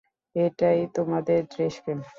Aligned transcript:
এটাই 0.35 0.79
তোমার 0.95 1.21
দেশপ্রেম। 1.27 1.99